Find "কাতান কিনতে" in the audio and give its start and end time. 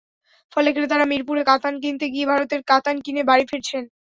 1.45-2.05